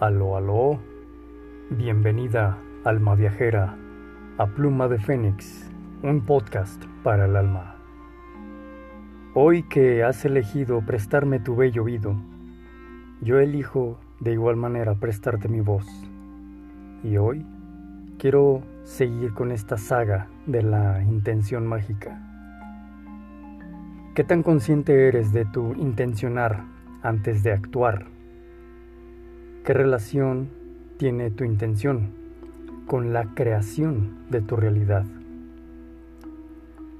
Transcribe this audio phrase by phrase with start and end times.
[0.00, 0.78] Aló, aló.
[1.70, 3.76] Bienvenida, alma viajera,
[4.38, 5.68] a Pluma de Fénix,
[6.04, 7.74] un podcast para el alma.
[9.34, 12.14] Hoy que has elegido prestarme tu bello oído,
[13.22, 15.84] yo elijo de igual manera prestarte mi voz.
[17.02, 17.44] Y hoy
[18.20, 22.22] quiero seguir con esta saga de la intención mágica.
[24.14, 26.62] ¿Qué tan consciente eres de tu intencionar
[27.02, 28.16] antes de actuar?
[29.68, 30.48] ¿Qué relación
[30.96, 32.14] tiene tu intención
[32.86, 35.04] con la creación de tu realidad?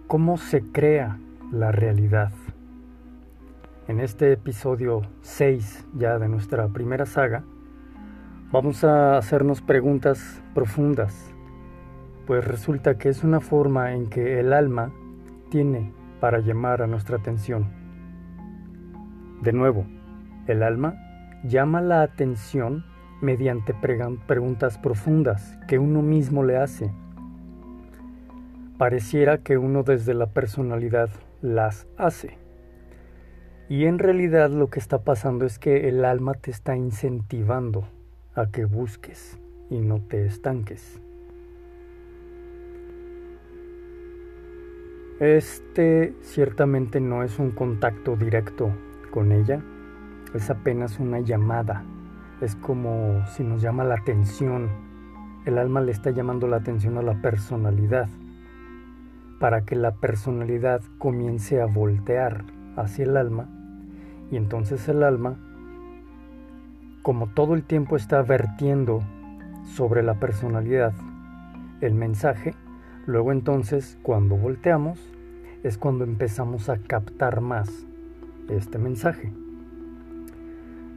[0.07, 1.17] ¿Cómo se crea
[1.51, 2.31] la realidad?
[3.87, 7.43] En este episodio 6 ya de nuestra primera saga,
[8.53, 11.33] vamos a hacernos preguntas profundas,
[12.27, 14.93] pues resulta que es una forma en que el alma
[15.49, 17.71] tiene para llamar a nuestra atención.
[19.41, 19.87] De nuevo,
[20.47, 21.08] el alma
[21.45, 22.85] llama la atención
[23.21, 26.91] mediante preguntas profundas que uno mismo le hace.
[28.77, 31.11] Pareciera que uno desde la personalidad
[31.43, 32.39] las hace.
[33.69, 37.89] Y en realidad lo que está pasando es que el alma te está incentivando
[38.35, 41.01] a que busques y no te estanques.
[45.21, 48.71] Este ciertamente no es un contacto directo
[49.11, 49.61] con ella,
[50.37, 51.85] es apenas una llamada.
[52.41, 54.69] Es como si nos llama la atención.
[55.45, 58.09] El alma le está llamando la atención a la personalidad
[59.41, 62.45] para que la personalidad comience a voltear
[62.77, 63.49] hacia el alma
[64.31, 65.37] y entonces el alma,
[67.03, 69.03] como todo el tiempo está vertiendo
[69.65, 70.93] sobre la personalidad
[71.81, 72.55] el mensaje,
[73.07, 74.99] luego entonces cuando volteamos
[75.63, 77.87] es cuando empezamos a captar más
[78.49, 79.33] este mensaje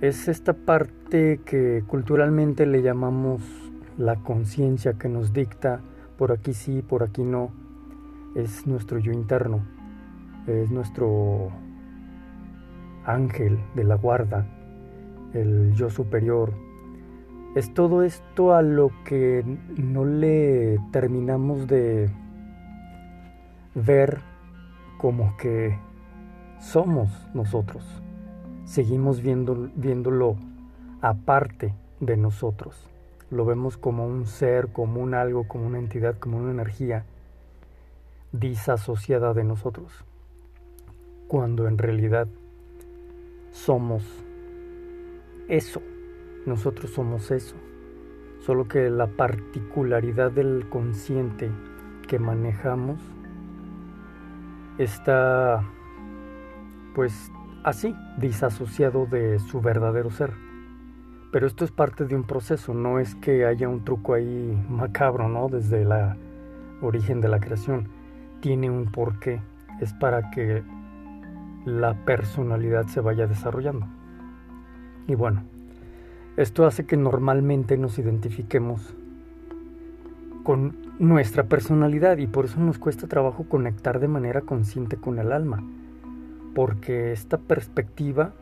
[0.01, 3.43] es esta parte que culturalmente le llamamos
[3.99, 5.81] la conciencia que nos dicta
[6.17, 7.51] por aquí sí, por aquí no.
[8.33, 9.59] Es nuestro yo interno,
[10.47, 11.49] es nuestro
[13.05, 14.47] ángel de la guarda,
[15.33, 16.51] el yo superior.
[17.55, 19.43] Es todo esto a lo que
[19.77, 22.09] no le terminamos de
[23.75, 24.19] ver
[24.97, 25.77] como que
[26.59, 28.01] somos nosotros
[28.71, 30.37] seguimos viendo, viéndolo
[31.01, 32.87] aparte de nosotros.
[33.29, 37.03] Lo vemos como un ser, como un algo, como una entidad, como una energía
[38.31, 40.05] disasociada de nosotros.
[41.27, 42.29] Cuando en realidad
[43.51, 44.03] somos
[45.49, 45.81] eso.
[46.45, 47.55] Nosotros somos eso.
[48.39, 51.51] Solo que la particularidad del consciente
[52.07, 53.01] que manejamos
[54.77, 55.61] está
[56.95, 57.31] pues
[57.63, 60.31] así, disasociado de su verdadero ser.
[61.31, 65.29] Pero esto es parte de un proceso, no es que haya un truco ahí macabro,
[65.29, 65.47] ¿no?
[65.47, 65.91] Desde el
[66.81, 67.87] origen de la creación.
[68.41, 69.41] Tiene un porqué,
[69.79, 70.63] es para que
[71.65, 73.87] la personalidad se vaya desarrollando.
[75.07, 75.43] Y bueno,
[76.37, 78.95] esto hace que normalmente nos identifiquemos
[80.43, 85.31] con nuestra personalidad y por eso nos cuesta trabajo conectar de manera consciente con el
[85.31, 85.63] alma
[86.53, 88.33] porque esta perspectiva,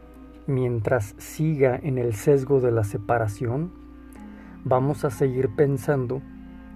[0.47, 3.71] mientras siga en el sesgo de la separación,
[4.63, 6.21] vamos a seguir pensando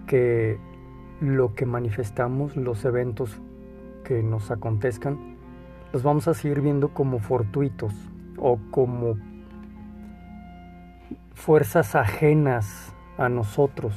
[0.07, 0.59] que
[1.19, 3.41] lo que manifestamos, los eventos
[4.03, 5.37] que nos acontezcan,
[5.91, 7.93] los vamos a seguir viendo como fortuitos
[8.37, 9.15] o como
[11.33, 13.93] fuerzas ajenas a nosotros,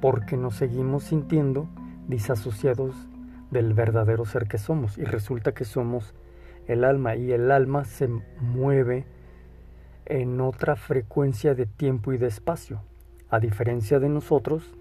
[0.00, 1.68] porque nos seguimos sintiendo
[2.06, 2.94] disasociados
[3.50, 4.98] del verdadero ser que somos.
[4.98, 6.14] Y resulta que somos
[6.68, 8.08] el alma y el alma se
[8.40, 9.06] mueve
[10.04, 12.80] en otra frecuencia de tiempo y de espacio,
[13.30, 14.74] a diferencia de nosotros,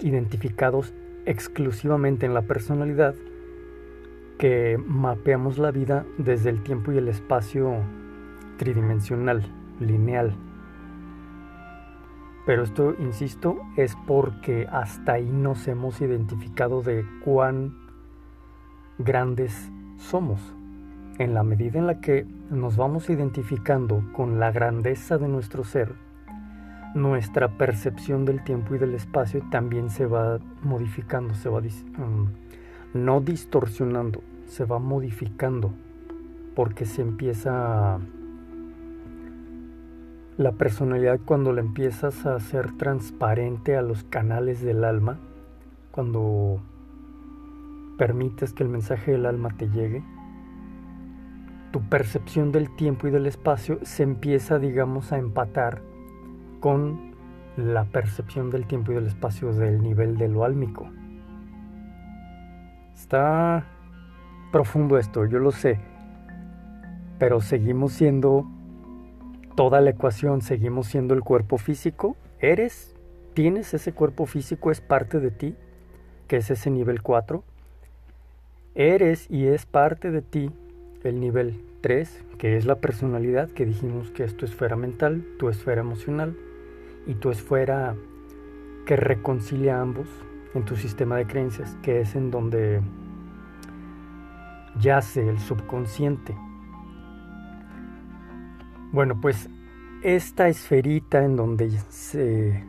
[0.00, 0.92] identificados
[1.24, 3.14] exclusivamente en la personalidad,
[4.38, 7.76] que mapeamos la vida desde el tiempo y el espacio
[8.56, 9.42] tridimensional,
[9.80, 10.34] lineal.
[12.46, 17.76] Pero esto, insisto, es porque hasta ahí nos hemos identificado de cuán
[18.98, 20.40] grandes somos.
[21.18, 25.94] En la medida en la que nos vamos identificando con la grandeza de nuestro ser,
[26.94, 32.28] nuestra percepción del tiempo y del espacio también se va modificando, se va mm,
[32.94, 35.72] no distorsionando, se va modificando,
[36.56, 38.00] porque se empieza
[40.36, 45.18] la personalidad cuando la empiezas a hacer transparente a los canales del alma,
[45.90, 46.62] cuando
[48.00, 50.02] permites que el mensaje del alma te llegue,
[51.70, 55.82] tu percepción del tiempo y del espacio se empieza, digamos, a empatar
[56.60, 57.12] con
[57.58, 60.88] la percepción del tiempo y del espacio del nivel de lo álmico.
[62.94, 63.66] Está
[64.50, 65.78] profundo esto, yo lo sé,
[67.18, 68.46] pero seguimos siendo
[69.56, 72.96] toda la ecuación, seguimos siendo el cuerpo físico, eres,
[73.34, 75.54] tienes ese cuerpo físico, es parte de ti,
[76.28, 77.44] que es ese nivel 4,
[78.74, 80.50] eres y es parte de ti
[81.02, 85.48] el nivel 3, que es la personalidad, que dijimos que es tu esfera mental, tu
[85.48, 86.36] esfera emocional
[87.06, 87.96] y tu esfera
[88.86, 90.08] que reconcilia ambos
[90.54, 92.80] en tu sistema de creencias, que es en donde
[94.78, 96.36] yace el subconsciente.
[98.92, 99.48] Bueno, pues
[100.02, 102.64] esta esferita en donde se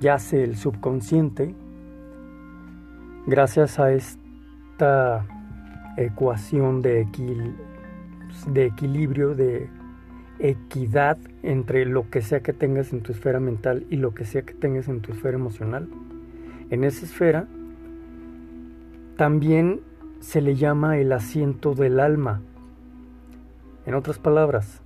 [0.00, 1.54] yace el subconsciente,
[3.26, 3.92] gracias a
[4.72, 5.26] esta
[5.98, 7.06] ecuación de,
[8.46, 9.68] de equilibrio, de
[10.38, 14.42] equidad entre lo que sea que tengas en tu esfera mental y lo que sea
[14.42, 15.88] que tengas en tu esfera emocional.
[16.70, 17.46] En esa esfera
[19.16, 19.80] también
[20.20, 22.40] se le llama el asiento del alma.
[23.84, 24.80] En otras palabras,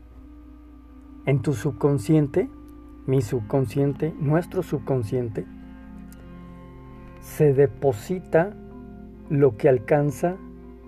[1.27, 2.51] en tu subconsciente,
[3.07, 5.47] mi subconsciente, nuestro subconsciente,
[7.21, 8.53] se deposita
[9.29, 10.37] lo que alcanza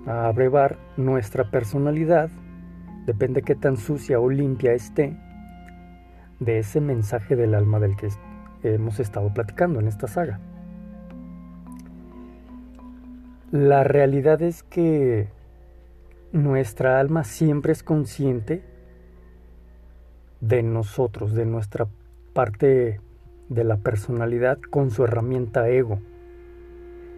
[0.07, 2.31] a abrevar nuestra personalidad,
[3.07, 5.17] depende qué tan sucia o limpia esté,
[6.41, 8.09] de ese mensaje del alma del que
[8.63, 10.41] hemos estado platicando en esta saga.
[13.51, 15.29] La realidad es que
[16.33, 18.63] nuestra alma siempre es consciente
[20.41, 21.89] de nosotros, de nuestra
[22.35, 23.01] parte
[23.49, 26.01] de la personalidad con su herramienta ego.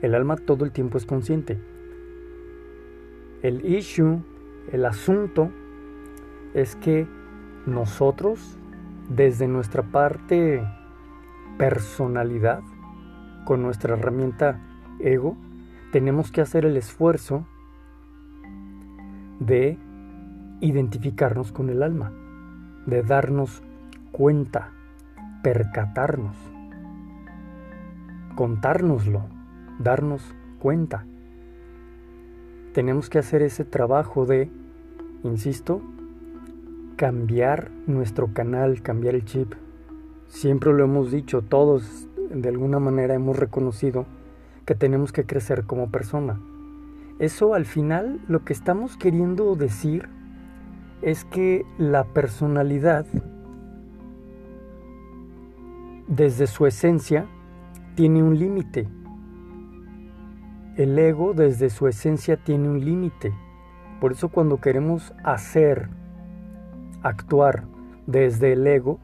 [0.02, 1.58] El alma todo el tiempo es consciente.
[3.42, 4.22] El issue,
[4.72, 5.50] el asunto,
[6.54, 7.06] es que
[7.66, 8.58] nosotros,
[9.08, 10.62] desde nuestra parte
[11.58, 12.62] personalidad,
[13.44, 14.60] con nuestra herramienta
[14.98, 15.36] ego,
[15.92, 17.46] tenemos que hacer el esfuerzo
[19.38, 19.78] de
[20.60, 22.12] identificarnos con el alma,
[22.86, 23.62] de darnos
[24.12, 24.72] cuenta,
[25.42, 26.36] percatarnos,
[28.36, 29.39] contárnoslo,
[29.80, 30.22] darnos
[30.60, 31.04] cuenta.
[32.72, 34.50] Tenemos que hacer ese trabajo de,
[35.24, 35.82] insisto,
[36.96, 39.54] cambiar nuestro canal, cambiar el chip.
[40.28, 44.06] Siempre lo hemos dicho, todos de alguna manera hemos reconocido
[44.66, 46.38] que tenemos que crecer como persona.
[47.18, 50.08] Eso al final lo que estamos queriendo decir
[51.02, 53.06] es que la personalidad
[56.06, 57.26] desde su esencia
[57.94, 58.88] tiene un límite.
[60.80, 63.34] El ego desde su esencia tiene un límite.
[64.00, 65.90] Por eso cuando queremos hacer,
[67.02, 67.64] actuar
[68.06, 68.98] desde el ego,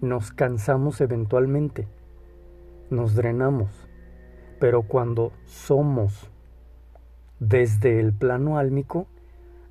[0.00, 1.86] nos cansamos eventualmente,
[2.90, 3.70] nos drenamos.
[4.58, 6.28] Pero cuando somos
[7.38, 9.06] desde el plano álmico,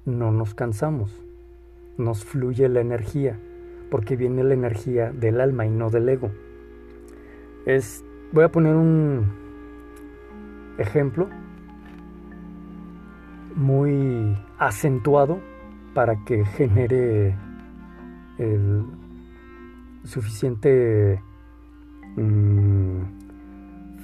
[0.06, 1.12] no nos cansamos,
[1.98, 3.38] nos fluye la energía,
[3.92, 6.32] porque viene la energía del alma y no del ego.
[7.66, 9.26] Es, voy a poner un
[10.78, 11.28] ejemplo
[13.60, 15.42] muy acentuado
[15.94, 17.36] para que genere
[18.38, 18.86] el
[20.06, 21.22] suficiente
[22.16, 23.02] mm,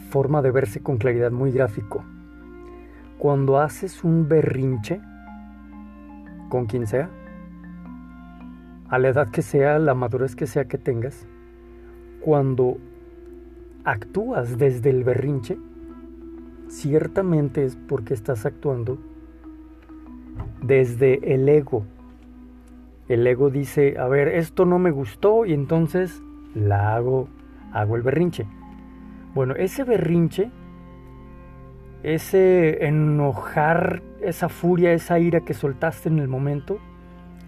[0.09, 2.03] forma de verse con claridad muy gráfico.
[3.17, 5.00] Cuando haces un berrinche,
[6.50, 7.09] con quien sea,
[8.89, 11.27] a la edad que sea, la madurez que sea que tengas,
[12.19, 12.77] cuando
[13.85, 15.57] actúas desde el berrinche,
[16.67, 19.14] ciertamente es porque estás actuando
[20.65, 21.86] desde el ego.
[23.07, 26.22] El ego dice, a ver, esto no me gustó y entonces
[26.55, 27.27] la hago,
[27.72, 28.48] hago el berrinche.
[29.36, 30.50] Bueno, ese berrinche,
[32.01, 36.79] ese enojar, esa furia, esa ira que soltaste en el momento,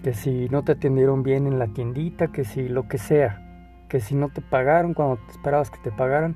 [0.03, 3.99] que si no te atendieron bien en la tiendita, que si lo que sea, que
[3.99, 6.35] si no te pagaron cuando te esperabas que te pagaran,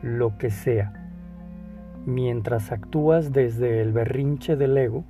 [0.00, 0.92] lo que sea.
[2.06, 5.04] Mientras actúas desde el berrinche del ego,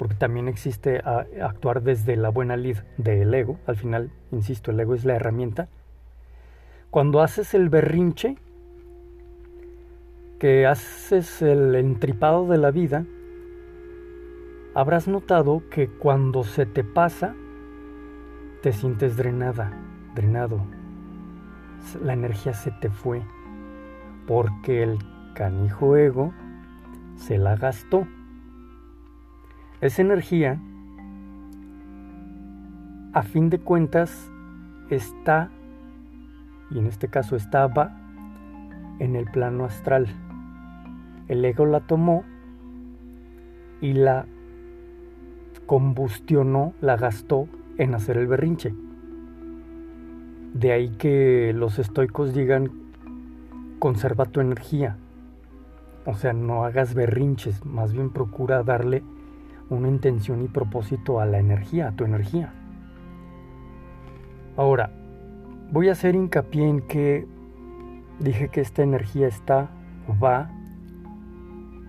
[0.00, 1.02] porque también existe
[1.42, 5.68] actuar desde la buena lid del ego, al final, insisto, el ego es la herramienta,
[6.88, 8.38] cuando haces el berrinche,
[10.38, 13.04] que haces el entripado de la vida,
[14.74, 17.34] habrás notado que cuando se te pasa,
[18.62, 19.70] te sientes drenada,
[20.14, 20.62] drenado.
[22.02, 23.20] La energía se te fue,
[24.26, 24.96] porque el
[25.34, 26.32] canijo ego
[27.16, 28.06] se la gastó.
[29.80, 30.60] Esa energía
[33.14, 34.30] a fin de cuentas
[34.90, 35.50] está,
[36.70, 37.96] y en este caso estaba,
[38.98, 40.06] en el plano astral.
[41.28, 42.24] El ego la tomó
[43.80, 44.26] y la
[45.64, 48.74] combustionó, la gastó en hacer el berrinche.
[50.52, 52.70] De ahí que los estoicos digan,
[53.78, 54.98] conserva tu energía.
[56.04, 59.02] O sea, no hagas berrinches, más bien procura darle
[59.70, 62.52] una intención y propósito a la energía, a tu energía.
[64.56, 64.90] Ahora,
[65.70, 67.26] voy a hacer hincapié en que
[68.18, 69.70] dije que esta energía está,
[70.22, 70.50] va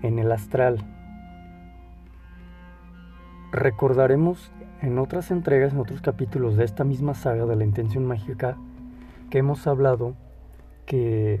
[0.02, 0.78] en el astral.
[3.50, 8.56] Recordaremos en otras entregas, en otros capítulos de esta misma saga de la intención mágica,
[9.28, 10.14] que hemos hablado
[10.86, 11.40] que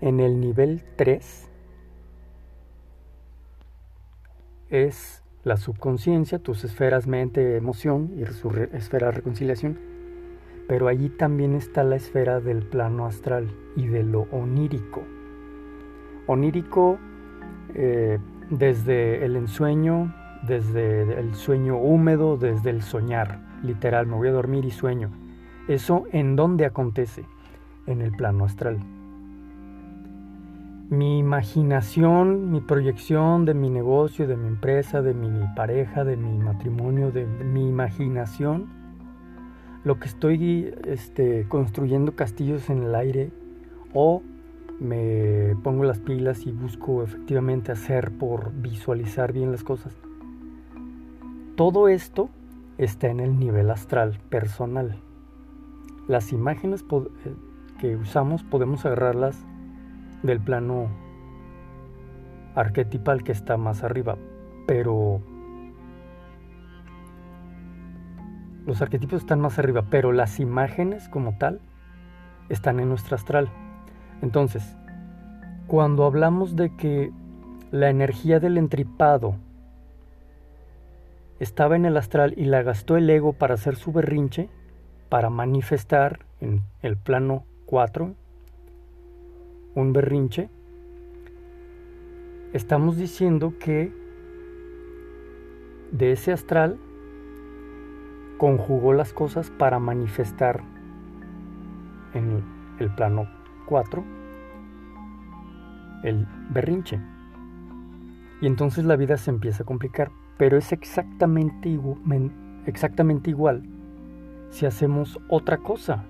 [0.00, 1.49] en el nivel 3
[4.70, 9.78] es la subconsciencia, tus esferas mente, emoción y su esfera reconciliación,
[10.68, 15.02] pero allí también está la esfera del plano astral y de lo onírico.
[16.26, 16.98] Onírico
[17.74, 18.18] eh,
[18.50, 20.14] desde el ensueño,
[20.46, 25.10] desde el sueño húmedo, desde el soñar, literal, me voy a dormir y sueño.
[25.68, 27.24] Eso en dónde acontece?
[27.86, 28.78] En el plano astral
[30.90, 36.36] mi imaginación, mi proyección de mi negocio, de mi empresa, de mi pareja, de mi
[36.36, 38.68] matrimonio, de, mi imaginación,
[39.84, 43.30] lo que estoy este, construyendo castillos en el aire
[43.94, 44.22] o
[44.80, 49.96] me pongo las pilas y busco efectivamente hacer por visualizar bien las cosas.
[51.54, 52.30] Todo esto
[52.78, 54.96] está en el nivel astral personal.
[56.08, 57.34] Las imágenes eh,
[57.78, 59.46] que usamos podemos agarrarlas
[60.22, 60.88] del plano
[62.54, 64.16] arquetipal que está más arriba,
[64.66, 65.20] pero
[68.66, 71.60] los arquetipos están más arriba, pero las imágenes como tal
[72.48, 73.48] están en nuestro astral.
[74.22, 74.76] Entonces,
[75.66, 77.12] cuando hablamos de que
[77.70, 79.36] la energía del entripado
[81.38, 84.50] estaba en el astral y la gastó el ego para hacer su berrinche,
[85.08, 88.14] para manifestar en el plano 4,
[89.74, 90.48] un berrinche,
[92.52, 93.92] estamos diciendo que
[95.92, 96.78] de ese astral
[98.38, 100.62] conjugó las cosas para manifestar
[102.14, 102.42] en
[102.78, 103.28] el plano
[103.66, 104.20] 4
[106.02, 106.98] el berrinche.
[108.40, 111.78] Y entonces la vida se empieza a complicar, pero es exactamente,
[112.66, 113.62] exactamente igual
[114.48, 116.04] si hacemos otra cosa.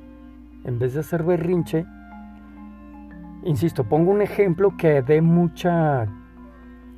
[0.65, 1.87] En vez de hacer berrinche,
[3.43, 6.05] Insisto, pongo un ejemplo que dé mucha...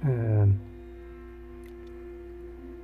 [0.05, 0.47] Eh,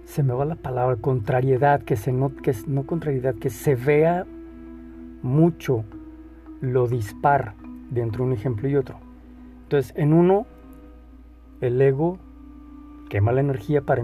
[0.04, 4.26] se me va la palabra, contrariedad, que se no, que no contrariedad, que se vea
[5.22, 5.84] mucho
[6.60, 7.54] lo dispar
[7.90, 8.98] de un ejemplo y otro.
[9.64, 10.46] Entonces, en uno,
[11.60, 12.18] el ego
[13.10, 14.02] quema la energía para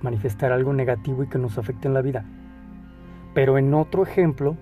[0.00, 2.24] manifestar algo negativo y que nos afecte en la vida.
[3.34, 4.56] Pero en otro ejemplo,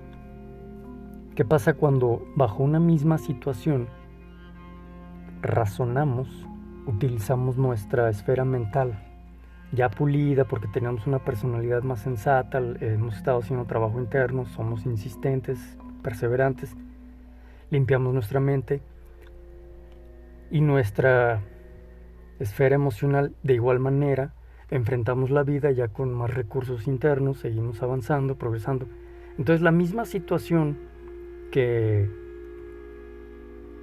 [1.35, 3.89] ¿qué pasa cuando bajo una misma situación
[5.43, 6.47] razonamos,
[6.87, 8.99] utilizamos nuestra esfera mental
[9.73, 15.77] ya pulida porque tenemos una personalidad más sensata, hemos estado haciendo trabajo interno, somos insistentes,
[16.03, 16.77] perseverantes,
[17.71, 18.83] limpiamos nuestra mente
[20.51, 21.43] y nuestra
[22.41, 24.35] esfera emocional de igual manera
[24.71, 28.87] enfrentamos la vida ya con más recursos internos, seguimos avanzando, progresando.
[29.39, 30.79] Entonces la misma situación
[31.51, 32.09] que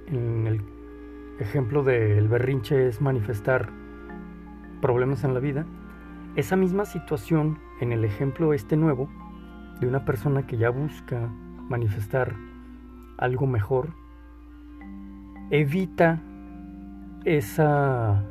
[0.06, 0.77] en el
[1.38, 3.70] ejemplo del berrinche es manifestar
[4.80, 5.66] problemas en la vida,
[6.36, 9.08] esa misma situación en el ejemplo este nuevo
[9.80, 11.28] de una persona que ya busca
[11.68, 12.34] manifestar
[13.16, 13.94] algo mejor,
[15.50, 16.22] evita
[17.24, 18.24] esa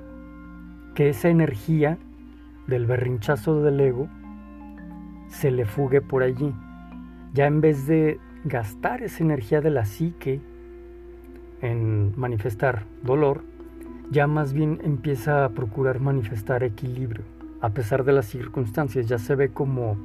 [0.96, 2.00] que esa energía
[2.66, 4.10] del berrinchazo del ego
[5.28, 6.56] se le fugue por allí.
[7.34, 10.42] Ya en vez de gastar esa energía de la psique
[11.62, 13.44] en manifestar dolor,
[14.12, 17.24] ya más bien empieza a procurar manifestar equilibrio.
[17.62, 19.98] A pesar de las circunstancias, ya se ve como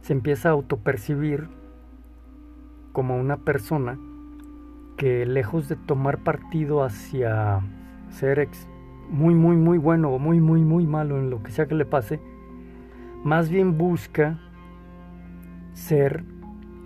[0.00, 1.48] se empieza a autopercibir
[2.92, 3.98] como una persona
[4.96, 7.60] que lejos de tomar partido hacia
[8.10, 8.48] ser
[9.10, 11.84] muy, muy, muy bueno o muy, muy, muy malo en lo que sea que le
[11.84, 12.20] pase,
[13.24, 14.38] más bien busca
[15.72, 16.24] ser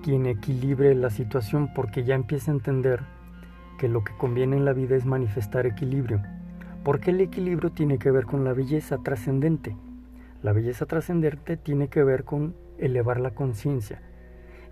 [0.02, 3.00] quien equilibre la situación porque ya empieza a entender
[3.82, 6.22] que lo que conviene en la vida es manifestar equilibrio,
[6.84, 9.76] porque el equilibrio tiene que ver con la belleza trascendente.
[10.40, 14.00] La belleza trascendente tiene que ver con elevar la conciencia.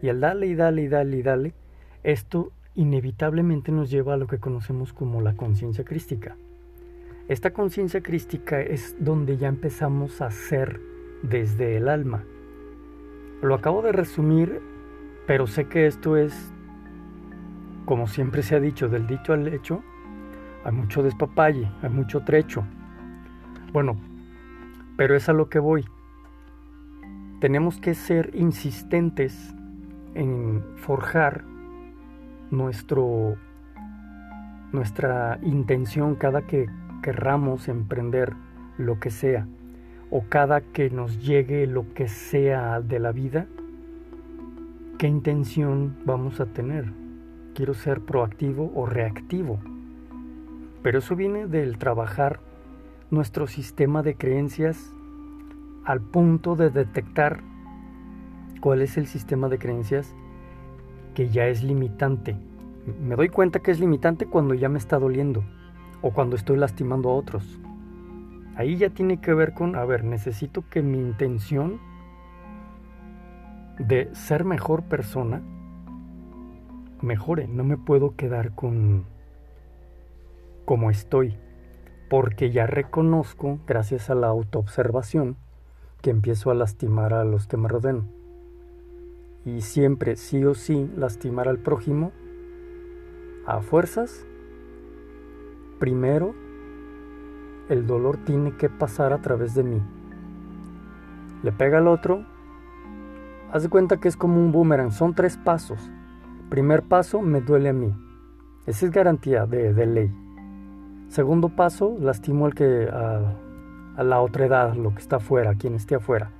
[0.00, 1.54] Y al darle y darle y darle y darle,
[2.04, 6.36] esto inevitablemente nos lleva a lo que conocemos como la conciencia crística.
[7.26, 10.80] Esta conciencia crística es donde ya empezamos a ser
[11.24, 12.22] desde el alma.
[13.42, 14.60] Lo acabo de resumir,
[15.26, 16.52] pero sé que esto es,
[17.90, 19.82] como siempre se ha dicho, del dicho al hecho,
[20.64, 22.62] hay mucho despapalle, hay mucho trecho.
[23.72, 23.96] Bueno,
[24.96, 25.84] pero es a lo que voy.
[27.40, 29.56] Tenemos que ser insistentes
[30.14, 31.42] en forjar
[32.52, 33.34] nuestro,
[34.70, 36.68] nuestra intención cada que
[37.02, 38.34] querramos emprender
[38.78, 39.48] lo que sea
[40.12, 43.46] o cada que nos llegue lo que sea de la vida,
[44.96, 46.99] ¿qué intención vamos a tener?
[47.60, 49.58] ¿Quiero ser proactivo o reactivo?
[50.82, 52.40] Pero eso viene del trabajar
[53.10, 54.94] nuestro sistema de creencias
[55.84, 57.42] al punto de detectar
[58.62, 60.14] cuál es el sistema de creencias
[61.14, 62.34] que ya es limitante.
[62.98, 65.44] Me doy cuenta que es limitante cuando ya me está doliendo
[66.00, 67.60] o cuando estoy lastimando a otros.
[68.56, 71.78] Ahí ya tiene que ver con, a ver, necesito que mi intención
[73.78, 75.42] de ser mejor persona
[77.02, 77.48] mejore.
[77.48, 79.06] No me puedo quedar con
[80.64, 81.36] como estoy,
[82.08, 85.36] porque ya reconozco, gracias a la autoobservación,
[86.00, 88.08] que empiezo a lastimar a los que me rodean.
[89.44, 92.12] Y siempre, sí o sí, lastimar al prójimo
[93.46, 94.26] a fuerzas
[95.80, 96.34] Primero,
[97.70, 99.80] el dolor tiene que pasar a través de mí.
[101.42, 102.26] Le pega al otro.
[103.50, 104.92] Haz de cuenta que es como un boomerang.
[104.92, 105.90] Son tres pasos.
[106.50, 107.94] Primer paso, me duele a mí.
[108.66, 110.12] Esa es garantía de, ley.
[111.06, 115.94] Segundo paso, lastimo al que a, la otra edad, lo que está afuera, quien esté
[115.94, 116.32] afuera.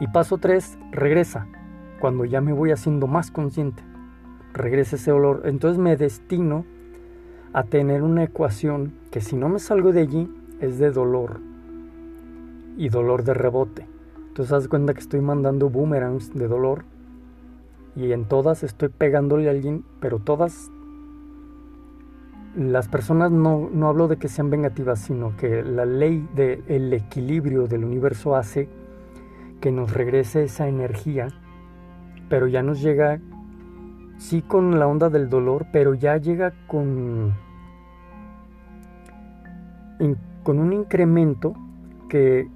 [0.00, 1.46] Y paso tres, regresa.
[2.00, 3.84] Cuando ya me voy haciendo más consciente.
[4.54, 5.42] Regresa ese dolor.
[5.44, 6.64] Entonces me destino
[7.52, 11.40] a tener una ecuación que si no me salgo de allí es de dolor
[12.76, 13.86] y dolor de rebote.
[14.26, 16.84] Entonces haz cuenta que estoy mandando boomerangs de dolor
[17.96, 20.70] y en todas estoy pegándole a alguien, pero todas
[22.56, 27.66] las personas no, no hablo de que sean vengativas, sino que la ley del equilibrio
[27.66, 28.68] del universo hace
[29.60, 31.28] que nos regrese esa energía,
[32.28, 33.20] pero ya nos llega
[34.18, 37.34] sí con la onda del dolor, pero ya llega con,
[40.42, 41.54] con un incremento
[42.08, 42.48] que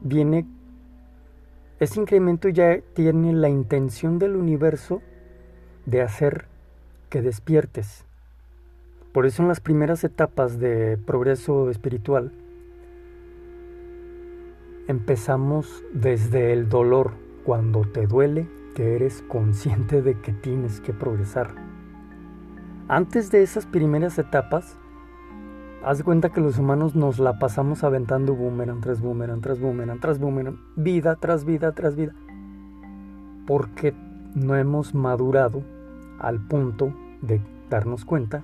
[0.00, 0.46] viene,
[1.78, 5.02] ese incremento ya tiene la intención del universo
[5.84, 6.46] de hacer
[7.10, 8.04] que despiertes.
[9.12, 12.32] Por eso en las primeras etapas de progreso espiritual
[14.88, 17.12] empezamos desde el dolor,
[17.44, 21.54] cuando te duele, que eres consciente de que tienes que progresar.
[22.88, 24.78] Antes de esas primeras etapas,
[25.86, 30.18] haz cuenta que los humanos nos la pasamos aventando boomerang tras boomerang tras boomerang tras
[30.18, 32.12] boomerang, vida tras vida tras vida,
[33.46, 33.94] porque
[34.34, 35.62] no hemos madurado
[36.18, 38.42] al punto de darnos cuenta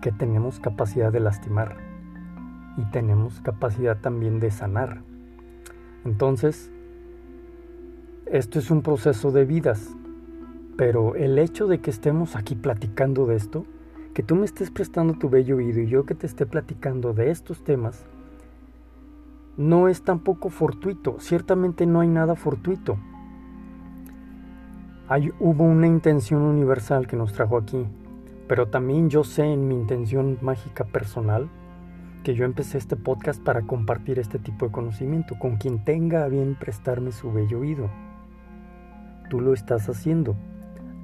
[0.00, 1.76] que tenemos capacidad de lastimar
[2.78, 5.02] y tenemos capacidad también de sanar.
[6.06, 6.72] Entonces,
[8.24, 9.94] esto es un proceso de vidas,
[10.78, 13.66] pero el hecho de que estemos aquí platicando de esto,
[14.14, 17.30] que tú me estés prestando tu bello oído y yo que te esté platicando de
[17.30, 18.04] estos temas,
[19.56, 22.98] no es tampoco fortuito, ciertamente no hay nada fortuito.
[25.40, 27.86] Hubo una intención universal que nos trajo aquí,
[28.46, 31.48] pero también yo sé en mi intención mágica personal
[32.22, 36.28] que yo empecé este podcast para compartir este tipo de conocimiento con quien tenga a
[36.28, 37.88] bien prestarme su bello oído
[39.28, 40.36] tú lo estás haciendo.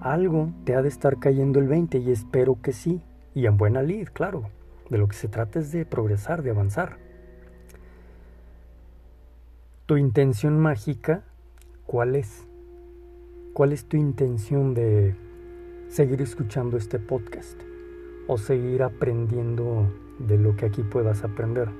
[0.05, 3.01] Algo te ha de estar cayendo el 20 y espero que sí.
[3.35, 4.51] Y en buena lid, claro.
[4.91, 6.99] De lo que se trata es de progresar, de avanzar.
[9.87, 11.25] Tu intención mágica,
[11.87, 12.47] ¿cuál es?
[13.55, 15.17] ¿Cuál es tu intención de
[15.89, 17.59] seguir escuchando este podcast?
[18.27, 21.71] ¿O seguir aprendiendo de lo que aquí puedas aprender?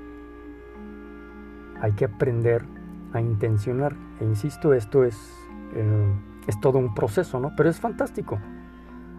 [1.79, 2.63] Hay que aprender
[3.13, 3.95] a intencionar.
[4.19, 5.15] E insisto, esto es...
[5.75, 7.53] Eh, es todo un proceso, ¿no?
[7.55, 8.39] Pero es fantástico.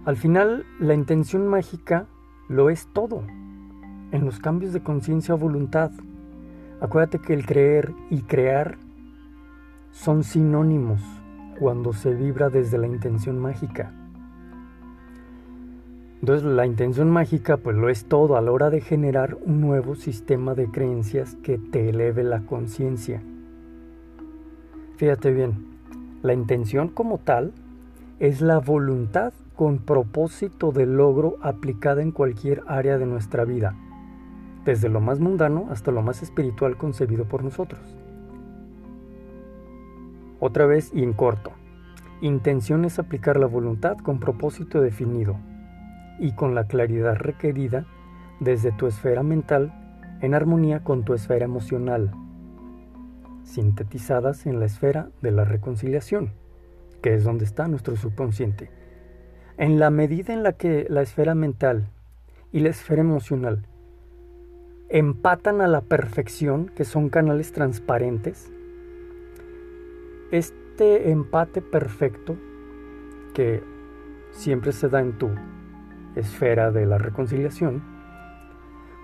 [0.04, 2.06] Al final, la intención mágica
[2.48, 3.22] lo es todo.
[4.12, 5.90] En los cambios de conciencia o voluntad.
[6.80, 8.78] Acuérdate que el creer y crear
[9.90, 11.02] son sinónimos
[11.58, 13.92] cuando se vibra desde la intención mágica.
[16.20, 19.94] Entonces la intención mágica pues lo es todo a la hora de generar un nuevo
[19.94, 23.22] sistema de creencias que te eleve la conciencia.
[24.96, 25.75] Fíjate bien,
[26.22, 27.52] La intención como tal
[28.18, 33.74] es la voluntad con propósito de logro aplicada en cualquier área de nuestra vida,
[34.64, 37.80] desde lo más mundano hasta lo más espiritual concebido por nosotros.
[40.40, 41.52] Otra vez y en corto.
[42.20, 45.36] Intención es aplicar la voluntad con propósito definido
[46.18, 47.86] y con la claridad requerida
[48.40, 49.72] desde tu esfera mental
[50.20, 52.10] en armonía con tu esfera emocional,
[53.46, 56.32] sintetizadas en la esfera de la reconciliación,
[57.00, 58.70] que es donde está nuestro subconsciente.
[59.56, 61.88] En la medida en la que la esfera mental
[62.52, 63.66] y la esfera emocional
[64.88, 68.52] empatan a la perfección, que son canales transparentes,
[70.30, 72.36] este empate perfecto
[73.32, 73.62] que
[74.30, 75.30] siempre se da en tu
[76.14, 77.82] esfera de la reconciliación,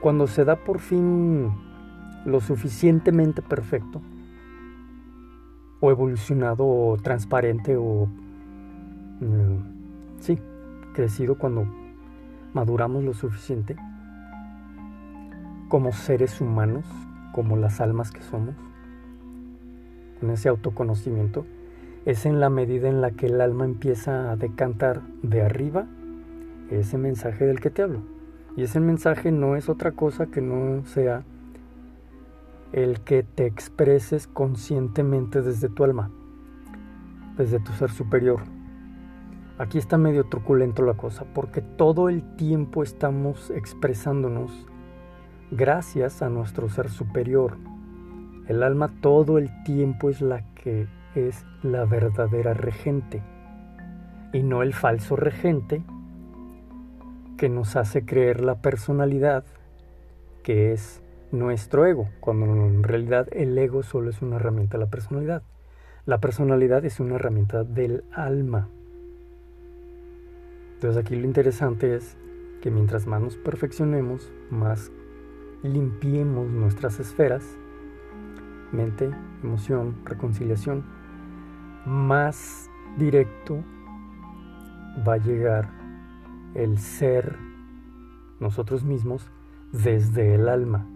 [0.00, 1.52] cuando se da por fin
[2.24, 4.00] lo suficientemente perfecto,
[5.82, 8.08] o evolucionado, o transparente, o
[9.20, 9.72] mm,
[10.22, 10.38] Sí,
[10.94, 11.66] crecido cuando
[12.54, 13.74] maduramos lo suficiente
[15.68, 16.84] como seres humanos,
[17.32, 18.54] como las almas que somos,
[20.20, 21.44] con ese autoconocimiento,
[22.04, 25.86] es en la medida en la que el alma empieza a decantar de arriba
[26.70, 28.02] ese mensaje del que te hablo.
[28.56, 31.24] Y ese mensaje no es otra cosa que no sea
[32.72, 36.10] el que te expreses conscientemente desde tu alma,
[37.36, 38.42] desde tu ser superior,
[39.58, 44.66] Aquí está medio truculento la cosa, porque todo el tiempo estamos expresándonos
[45.50, 47.58] gracias a nuestro ser superior.
[48.48, 53.22] El alma todo el tiempo es la que es la verdadera regente
[54.32, 55.84] y no el falso regente
[57.36, 59.44] que nos hace creer la personalidad
[60.42, 61.01] que es
[61.32, 65.42] nuestro ego, cuando en realidad el ego solo es una herramienta de la personalidad.
[66.04, 68.68] La personalidad es una herramienta del alma.
[70.74, 72.16] Entonces aquí lo interesante es
[72.60, 74.92] que mientras más nos perfeccionemos, más
[75.62, 77.44] limpiemos nuestras esferas,
[78.70, 79.10] mente,
[79.42, 80.84] emoción, reconciliación,
[81.86, 82.68] más
[82.98, 83.62] directo
[85.06, 85.70] va a llegar
[86.54, 87.36] el ser
[88.38, 89.30] nosotros mismos
[89.72, 90.86] desde el alma.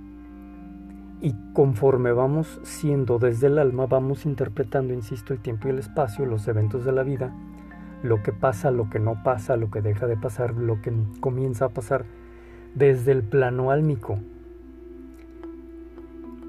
[1.21, 6.27] Y conforme vamos siendo desde el alma, vamos interpretando, insisto, el tiempo y el espacio,
[6.27, 7.35] los eventos de la vida,
[8.03, 11.67] lo que pasa, lo que no pasa, lo que deja de pasar, lo que comienza
[11.67, 12.05] a pasar
[12.75, 14.19] desde el plano álmico.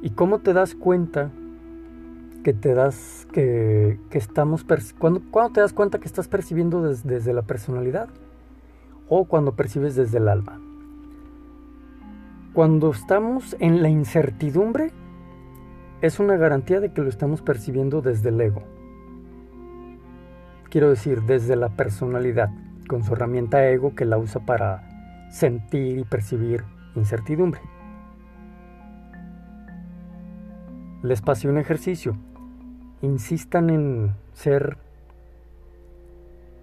[0.01, 1.31] ¿Y cómo te das cuenta
[2.43, 4.65] que te das que, estamos
[4.99, 8.09] cuando, cuando te das cuenta que estás percibiendo desde la personalidad
[9.09, 10.66] o cuando percibes desde el alma?
[12.57, 14.91] Cuando estamos en la incertidumbre
[16.01, 18.63] es una garantía de que lo estamos percibiendo desde el ego
[20.71, 22.49] quiero decir, desde la personalidad,
[22.87, 26.63] con su herramienta ego que la usa para sentir y percibir
[26.95, 27.61] incertidumbre.
[31.03, 32.17] Les pasé un ejercicio.
[33.03, 34.79] Insistan en ser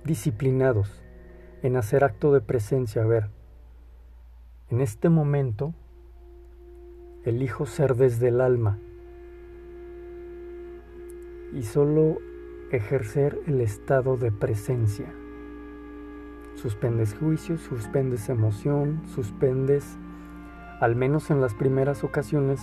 [0.05, 1.05] disciplinados,
[1.63, 3.03] en hacer acto de presencia.
[3.03, 3.31] A ver,
[4.71, 5.73] en este momento
[7.25, 8.79] elijo ser desde el alma
[11.53, 12.19] y solo
[12.71, 15.07] ejercer el estado de presencia.
[16.57, 19.97] Suspendes juicio, suspendes emoción, suspendes,
[20.81, 22.61] al menos en las primeras ocasiones,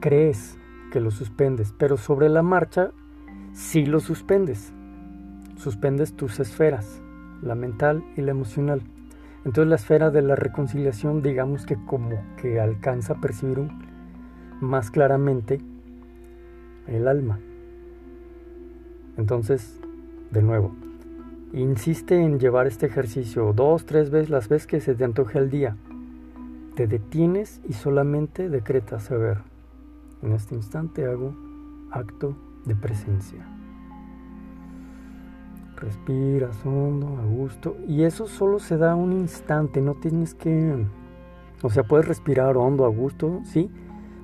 [0.00, 0.58] crees
[0.92, 2.92] que lo suspendes, pero sobre la marcha
[3.52, 4.72] sí lo suspendes.
[5.56, 7.02] Suspendes tus esferas,
[7.42, 8.82] la mental y la emocional.
[9.46, 13.68] Entonces la esfera de la reconciliación, digamos que como que alcanza a percibir
[14.60, 15.60] más claramente
[16.88, 17.38] el alma.
[19.16, 19.80] Entonces,
[20.32, 20.74] de nuevo,
[21.52, 25.48] insiste en llevar este ejercicio dos, tres veces, las veces que se te antoje al
[25.48, 25.76] día.
[26.74, 29.38] Te detienes y solamente decretas, a ver,
[30.22, 31.36] en este instante hago
[31.92, 33.46] acto de presencia.
[35.76, 37.76] Respiras hondo, a gusto.
[37.86, 40.86] Y eso solo se da un instante, no tienes que...
[41.62, 43.70] O sea, puedes respirar hondo, a gusto, sí,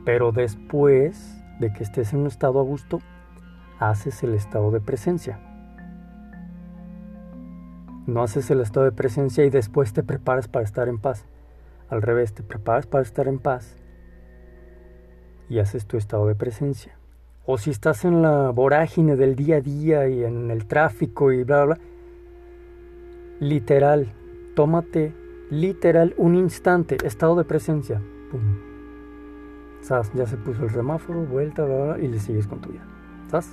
[0.05, 3.01] pero después de que estés en un estado a gusto,
[3.79, 5.41] haces el estado de presencia.
[8.07, 11.27] No haces el estado de presencia y después te preparas para estar en paz.
[11.89, 13.77] Al revés, te preparas para estar en paz
[15.49, 16.99] y haces tu estado de presencia.
[17.45, 21.43] O si estás en la vorágine del día a día y en el tráfico y
[21.45, 21.93] bla, bla, bla
[23.43, 24.07] literal,
[24.55, 25.13] tómate
[25.51, 28.01] literal un instante, estado de presencia.
[28.31, 28.41] Pum.
[30.15, 32.87] ya se puso el semáforo, vuelta, bla, bla, y le sigues con tu vida.
[33.25, 33.51] ¿estás?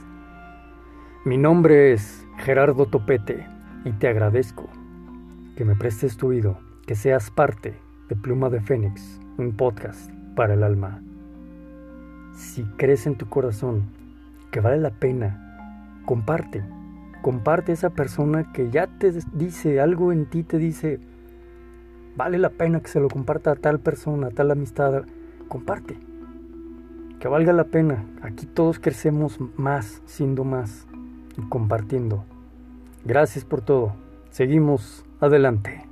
[1.26, 3.48] Mi nombre es Gerardo Topete
[3.84, 4.70] y te agradezco
[5.58, 7.76] que me prestes tu oído, que seas parte
[8.10, 11.02] de Pluma de Fénix, un podcast para el alma.
[12.40, 13.84] Si crees en tu corazón
[14.50, 16.64] que vale la pena, comparte.
[17.22, 21.02] Comparte a esa persona que ya te dice algo en ti, te dice,
[22.16, 25.04] vale la pena que se lo comparta a tal persona, a tal amistad.
[25.50, 25.98] Comparte.
[27.20, 28.06] Que valga la pena.
[28.22, 30.88] Aquí todos crecemos más, siendo más
[31.38, 32.24] y compartiendo.
[33.04, 33.96] Gracias por todo.
[34.30, 35.89] Seguimos adelante.